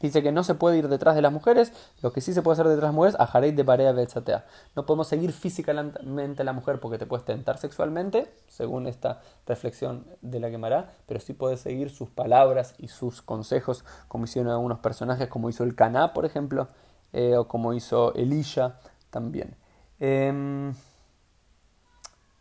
Dice 0.00 0.22
que 0.22 0.32
no 0.32 0.44
se 0.44 0.54
puede 0.54 0.78
ir 0.78 0.88
detrás 0.88 1.14
de 1.14 1.22
las 1.22 1.32
mujeres, 1.32 1.72
lo 2.02 2.12
que 2.12 2.20
sí 2.20 2.32
se 2.32 2.42
puede 2.42 2.54
hacer 2.54 2.66
detrás 2.66 2.82
de 2.82 2.86
las 2.88 2.94
mujeres, 2.94 3.16
a 3.18 3.40
de 3.40 3.62
Barea 3.62 3.92
Betzatea. 3.92 4.44
No 4.76 4.86
podemos 4.86 5.08
seguir 5.08 5.32
físicamente 5.32 6.42
a 6.42 6.44
la 6.44 6.52
mujer 6.52 6.80
porque 6.80 6.98
te 6.98 7.06
puedes 7.06 7.24
tentar 7.24 7.58
sexualmente, 7.58 8.32
según 8.48 8.86
esta 8.86 9.20
reflexión 9.46 10.06
de 10.20 10.40
la 10.40 10.50
quemará, 10.50 10.92
pero 11.06 11.20
sí 11.20 11.32
puedes 11.32 11.60
seguir 11.60 11.90
sus 11.90 12.08
palabras 12.08 12.74
y 12.78 12.88
sus 12.88 13.22
consejos, 13.22 13.84
como 14.08 14.24
hicieron 14.24 14.52
algunos 14.52 14.78
personajes, 14.78 15.28
como 15.28 15.48
hizo 15.48 15.64
el 15.64 15.74
Caná, 15.74 16.12
por 16.12 16.24
ejemplo, 16.24 16.68
eh, 17.12 17.36
o 17.36 17.48
como 17.48 17.74
hizo 17.74 18.14
Elisha 18.14 18.78
también. 19.10 19.56
Em, 20.00 20.72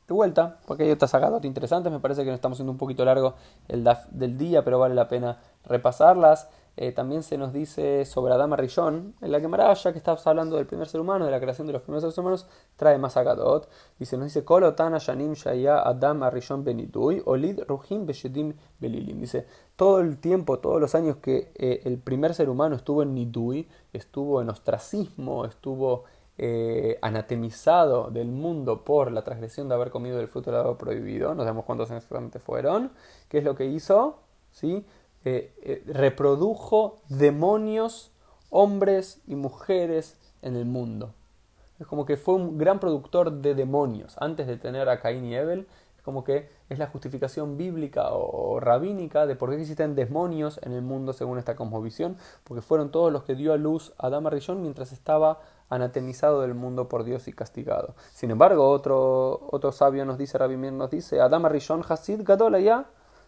de 0.07 0.13
vuelta, 0.13 0.59
porque 0.65 0.83
hay 0.83 0.91
otras 0.91 1.11
sagadas 1.11 1.43
interesantes, 1.43 1.91
me 1.91 1.99
parece 1.99 2.23
que 2.23 2.29
nos 2.29 2.35
estamos 2.35 2.55
haciendo 2.55 2.71
un 2.71 2.77
poquito 2.77 3.03
largo 3.03 3.35
el 3.67 3.83
DAF 3.83 4.07
del 4.11 4.37
día, 4.37 4.63
pero 4.63 4.79
vale 4.79 4.95
la 4.95 5.07
pena 5.07 5.37
repasarlas. 5.65 6.49
Eh, 6.77 6.91
también 6.91 7.23
se 7.23 7.37
nos 7.37 7.51
dice 7.51 8.05
sobre 8.05 8.33
Adama 8.33 8.55
Rishon, 8.55 9.15
en 9.19 9.31
la 9.31 9.39
Gemara, 9.39 9.73
ya 9.73 9.91
que 9.91 9.97
estamos 9.97 10.25
hablando 10.27 10.55
del 10.57 10.67
primer 10.67 10.87
ser 10.87 11.01
humano, 11.01 11.25
de 11.25 11.31
la 11.31 11.39
creación 11.39 11.65
de 11.65 11.73
los 11.73 11.81
primeros 11.81 12.03
seres 12.03 12.17
humanos, 12.19 12.47
trae 12.75 12.97
más 12.99 13.17
Agadot. 13.17 13.67
Y 13.99 14.05
se 14.05 14.15
nos 14.15 14.27
dice, 14.27 14.45
Shaya 14.47 15.79
Adam 15.79 16.29
Rishon 16.29 16.63
Benidui, 16.63 17.21
Olid 17.25 17.61
Belilim. 18.79 19.19
Dice, 19.19 19.47
todo 19.75 19.99
el 20.01 20.17
tiempo, 20.19 20.59
todos 20.59 20.79
los 20.79 20.95
años 20.95 21.17
que 21.17 21.51
eh, 21.55 21.81
el 21.85 21.97
primer 21.97 22.33
ser 22.33 22.49
humano 22.49 22.75
estuvo 22.75 23.01
en 23.01 23.13
Nidui, 23.13 23.67
estuvo 23.91 24.41
en 24.41 24.49
ostracismo, 24.49 25.45
estuvo 25.45 26.03
eh, 26.37 26.99
anatemizado 27.01 28.11
del 28.11 28.27
mundo 28.27 28.83
por 28.83 29.11
la 29.11 29.23
transgresión 29.23 29.67
de 29.69 29.73
haber 29.75 29.89
comido 29.89 30.19
el 30.19 30.27
fruto 30.27 30.51
del 30.51 30.77
prohibido, 30.77 31.33
no 31.33 31.41
sabemos 31.41 31.65
cuántos 31.65 31.89
exactamente 31.89 32.37
fueron, 32.37 32.91
¿qué 33.29 33.39
es 33.39 33.43
lo 33.43 33.55
que 33.55 33.65
hizo? 33.65 34.19
¿Sí? 34.51 34.85
Eh, 35.27 35.83
reprodujo 35.87 37.01
demonios, 37.09 38.11
hombres 38.49 39.19
y 39.27 39.35
mujeres 39.35 40.17
en 40.41 40.55
el 40.55 40.65
mundo. 40.65 41.13
Es 41.79 41.87
como 41.87 42.05
que 42.05 42.15
fue 42.15 42.35
un 42.35 42.57
gran 42.57 42.79
productor 42.79 43.31
de 43.31 43.53
demonios. 43.53 44.15
Antes 44.19 44.47
de 44.47 44.57
tener 44.57 44.87
a 44.87 45.01
Caín 45.01 45.25
y 45.25 45.35
Abel, 45.35 45.67
es 45.97 46.03
como 46.03 46.23
que 46.23 46.49
es 46.69 46.79
la 46.79 46.87
justificación 46.87 47.57
bíblica 47.57 48.09
o 48.11 48.59
rabínica 48.61 49.25
de 49.25 49.35
por 49.35 49.49
qué 49.49 49.57
existen 49.57 49.95
demonios 49.95 50.61
en 50.63 50.71
el 50.71 50.81
mundo 50.81 51.11
según 51.11 51.39
esta 51.39 51.57
cosmovisión, 51.57 52.15
porque 52.45 52.61
fueron 52.61 52.89
todos 52.89 53.11
los 53.11 53.23
que 53.23 53.35
dio 53.35 53.51
a 53.51 53.57
luz 53.57 53.93
a 53.97 54.07
Adama 54.07 54.29
Rishon 54.29 54.61
mientras 54.61 54.93
estaba 54.93 55.39
anatemizado 55.69 56.41
del 56.41 56.53
mundo 56.53 56.87
por 56.87 57.03
Dios 57.03 57.27
y 57.27 57.33
castigado. 57.33 57.95
Sin 58.13 58.31
embargo, 58.31 58.69
otro, 58.69 59.47
otro 59.51 59.73
sabio 59.73 60.05
nos 60.05 60.17
dice, 60.17 60.37
Rabbi 60.37 60.55
nos 60.55 60.89
dice, 60.89 61.19
Adama 61.19 61.49
Rishon 61.49 61.83
Hasid 61.87 62.21
Gadol 62.23 62.61
ya 62.63 62.85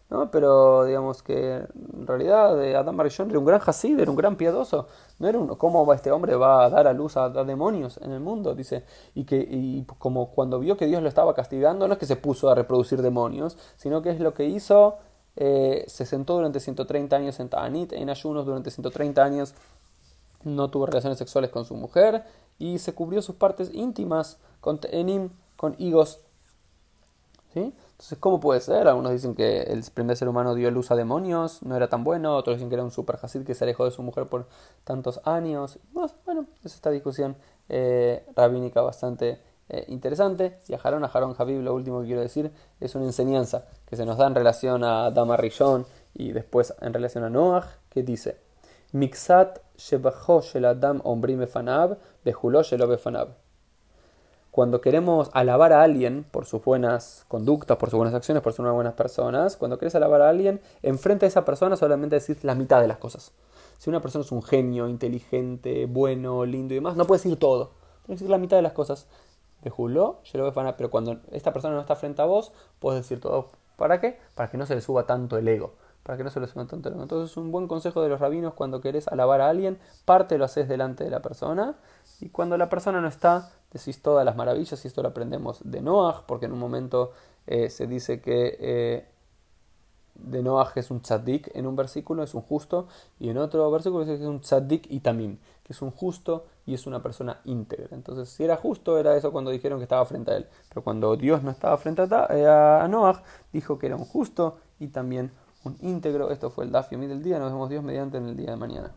¿no? 0.09 0.31
Pero 0.31 0.85
digamos 0.85 1.21
que 1.21 1.55
en 1.55 2.07
realidad 2.07 2.59
Adam 2.75 2.99
Arishon 2.99 3.29
era 3.29 3.39
un 3.39 3.45
gran 3.45 3.61
Hasid, 3.65 3.99
era 3.99 4.09
un 4.09 4.17
gran 4.17 4.35
piadoso. 4.35 4.87
No 5.19 5.27
era 5.27 5.37
uno, 5.37 5.57
¿cómo 5.57 5.91
este 5.93 6.11
hombre 6.11 6.35
va 6.35 6.65
a 6.65 6.69
dar 6.69 6.87
a 6.87 6.93
luz 6.93 7.17
a, 7.17 7.29
demonios 7.29 7.97
en 8.01 8.11
el 8.11 8.19
mundo? 8.19 8.55
Dice, 8.55 8.85
y 9.15 9.25
que 9.25 9.37
y 9.37 9.85
como 9.97 10.31
cuando 10.31 10.59
vio 10.59 10.77
que 10.77 10.87
Dios 10.87 11.01
lo 11.03 11.09
estaba 11.09 11.33
castigando, 11.33 11.87
no 11.87 11.93
es 11.93 11.99
que 11.99 12.05
se 12.05 12.15
puso 12.15 12.49
a 12.49 12.55
reproducir 12.55 13.01
demonios, 13.01 13.57
sino 13.77 14.01
que 14.01 14.09
es 14.11 14.19
lo 14.19 14.33
que 14.33 14.45
hizo, 14.45 14.97
eh, 15.35 15.85
se 15.87 16.05
sentó 16.05 16.35
durante 16.35 16.59
130 16.59 17.15
años 17.15 17.39
en 17.39 17.49
Ta'anit, 17.49 17.93
en 17.93 18.09
ayunos 18.09 18.45
durante 18.45 18.71
130 18.71 19.23
años, 19.23 19.53
no 20.43 20.69
tuvo 20.69 20.85
relaciones 20.85 21.17
sexuales 21.17 21.49
con 21.49 21.65
su 21.65 21.75
mujer 21.75 22.23
y 22.57 22.79
se 22.79 22.93
cubrió 22.93 23.21
sus 23.21 23.35
partes 23.35 23.71
íntimas 23.73 24.37
con 24.61 24.79
Enim, 24.91 25.29
con 25.55 25.75
higos. 25.77 26.21
¿Sí? 27.53 27.73
Entonces, 28.00 28.18
¿cómo 28.18 28.39
puede 28.39 28.62
ser? 28.62 28.88
Algunos 28.88 29.12
dicen 29.12 29.36
que 29.36 29.63
el 29.63 29.84
primer 29.94 30.15
ser 30.15 30.29
humano 30.29 30.56
dio 30.56 30.72
luz 30.72 30.89
a 30.89 30.96
demonios, 30.96 31.62
no 31.63 31.75
era 31.75 31.89
tan 31.89 32.06
bueno, 32.06 32.34
otros 32.34 32.56
dicen 32.56 32.70
que 32.70 32.75
era 32.75 32.84
un 32.86 32.91
super 32.91 33.20
Hasid 33.22 33.44
que 33.44 33.53
se 33.53 33.65
alejó 33.65 33.84
de 33.84 33.91
su 33.91 34.01
mujer 34.03 34.25
por 34.27 34.48
tantos 34.86 35.20
años. 35.25 35.79
Bueno, 35.91 36.46
es 36.63 36.75
esta 36.75 36.91
discusión 36.91 37.36
eh, 37.68 38.25
rabínica 38.38 38.82
bastante 38.82 39.41
eh, 39.68 39.84
interesante. 39.89 40.60
Y 40.70 40.75
a 40.75 40.79
Harón, 40.82 41.03
a 41.03 41.08
Harón 41.08 41.36
Habib, 41.38 41.62
lo 41.62 41.75
último 41.75 42.00
que 42.00 42.06
quiero 42.06 42.22
decir, 42.22 42.53
es 42.79 42.96
una 42.96 43.03
enseñanza 43.03 43.65
que 43.86 43.98
se 43.98 44.06
nos 44.06 44.18
da 44.18 44.27
en 44.27 44.36
relación 44.36 44.86
a 44.86 45.12
Dama 45.12 45.36
Rishon 45.36 45.86
y 46.13 46.32
después 46.32 46.74
en 46.79 46.94
relación 46.94 47.25
a 47.25 47.29
Noach, 47.29 47.65
que 47.89 48.01
dice: 48.01 48.38
Mixat 48.94 49.60
shebajo 49.75 50.39
shel 50.39 50.63
adam 50.63 51.01
ombrim 51.03 51.39
befanab, 51.39 51.98
bejulo 52.24 52.63
shelo 52.63 52.88
befanab 52.88 53.49
cuando 54.59 54.81
queremos 54.81 55.29
alabar 55.31 55.71
a 55.71 55.83
alguien 55.83 56.25
por 56.29 56.45
sus 56.45 56.61
buenas 56.61 57.23
conductas, 57.29 57.77
por 57.77 57.89
sus 57.89 57.95
buenas 57.95 58.13
acciones, 58.13 58.43
por 58.43 58.51
ser 58.51 58.63
unas 58.63 58.73
buenas 58.73 58.93
personas, 58.93 59.55
cuando 59.55 59.77
quieres 59.77 59.95
alabar 59.95 60.21
a 60.21 60.27
alguien, 60.27 60.59
enfrente 60.83 61.23
a 61.23 61.29
esa 61.29 61.45
persona 61.45 61.77
solamente 61.77 62.17
decir 62.17 62.39
la 62.41 62.55
mitad 62.55 62.81
de 62.81 62.89
las 62.89 62.97
cosas. 62.97 63.31
Si 63.77 63.89
una 63.89 64.01
persona 64.01 64.25
es 64.25 64.33
un 64.33 64.43
genio, 64.43 64.89
inteligente, 64.89 65.85
bueno, 65.85 66.43
lindo 66.43 66.73
y 66.73 66.75
demás, 66.75 66.97
no 66.97 67.07
puedes 67.07 67.23
decir 67.23 67.39
todo. 67.39 67.71
Tienes 68.05 68.19
que 68.19 68.25
decir 68.25 68.29
la 68.29 68.37
mitad 68.37 68.57
de 68.57 68.61
las 68.61 68.73
cosas. 68.73 69.07
De 69.61 69.69
Julio, 69.69 70.17
pero 70.29 70.89
cuando 70.89 71.21
esta 71.31 71.53
persona 71.53 71.75
no 71.75 71.79
está 71.79 71.95
frente 71.95 72.21
a 72.21 72.25
vos, 72.25 72.51
puedes 72.79 73.01
decir 73.01 73.21
todo. 73.21 73.51
¿Para 73.77 74.01
qué? 74.01 74.19
Para 74.35 74.51
que 74.51 74.57
no 74.57 74.65
se 74.65 74.75
le 74.75 74.81
suba 74.81 75.05
tanto 75.05 75.37
el 75.37 75.47
ego. 75.47 75.75
Para 76.09 76.17
que 76.17 76.23
no 76.23 76.31
se 76.31 76.39
le 76.39 76.47
suba 76.47 76.65
tanto. 76.65 76.89
Entonces, 76.89 77.37
un 77.37 77.51
buen 77.51 77.67
consejo 77.67 78.01
de 78.01 78.09
los 78.09 78.19
rabinos 78.19 78.55
cuando 78.55 78.81
querés 78.81 79.07
alabar 79.09 79.41
a 79.41 79.49
alguien, 79.49 79.77
parte 80.05 80.39
lo 80.39 80.45
haces 80.45 80.67
delante 80.67 81.03
de 81.03 81.11
la 81.11 81.21
persona. 81.21 81.75
Y 82.19 82.29
cuando 82.29 82.57
la 82.57 82.67
persona 82.67 82.99
no 82.99 83.07
está, 83.07 83.51
decís 83.71 84.01
todas 84.01 84.25
las 84.25 84.35
maravillas 84.35 84.83
y 84.83 84.87
esto 84.87 85.03
lo 85.03 85.09
aprendemos 85.09 85.59
de 85.63 85.81
Noah, 85.81 86.23
porque 86.25 86.47
en 86.47 86.53
un 86.53 86.57
momento 86.57 87.11
eh, 87.45 87.69
se 87.69 87.85
dice 87.85 88.21
que 88.21 88.57
eh, 88.59 89.07
de 90.15 90.41
Noah 90.41 90.71
es 90.73 90.89
un 90.89 90.99
tzaddik 90.99 91.51
en 91.55 91.67
un 91.67 91.75
versículo, 91.75 92.23
es 92.23 92.33
un 92.33 92.41
justo, 92.41 92.87
y 93.19 93.29
en 93.29 93.37
otro 93.37 93.69
versículo 93.69 94.03
dice 94.03 94.17
que 94.17 94.23
es 94.23 94.29
un 94.29 94.41
tzaddik 94.41 94.87
y 94.89 95.01
tamim, 95.01 95.37
que 95.63 95.73
es 95.73 95.81
un 95.83 95.91
justo 95.91 96.47
y 96.65 96.73
es 96.73 96.87
una 96.87 97.03
persona 97.03 97.39
íntegra. 97.45 97.89
Entonces, 97.91 98.29
si 98.29 98.43
era 98.43 98.55
justo, 98.55 98.97
era 98.97 99.15
eso 99.15 99.31
cuando 99.31 99.51
dijeron 99.51 99.77
que 99.77 99.83
estaba 99.83 100.03
frente 100.07 100.31
a 100.31 100.37
él, 100.37 100.47
pero 100.69 100.83
cuando 100.83 101.15
Dios 101.15 101.43
no 101.43 101.51
estaba 101.51 101.77
frente 101.77 102.01
a, 102.01 102.27
eh, 102.31 102.47
a 102.47 102.87
Noah, 102.87 103.21
dijo 103.53 103.77
que 103.77 103.85
era 103.85 103.95
un 103.95 104.05
justo 104.05 104.57
y 104.79 104.87
también 104.87 105.29
un 105.63 105.77
íntegro. 105.81 106.31
Esto 106.31 106.49
fue 106.49 106.65
el 106.65 106.71
Dafio 106.71 106.97
del 106.99 107.23
día, 107.23 107.39
nos 107.39 107.51
vemos 107.51 107.69
Dios 107.69 107.83
mediante 107.83 108.17
en 108.17 108.27
el 108.27 108.37
día 108.37 108.51
de 108.51 108.57
mañana. 108.57 108.91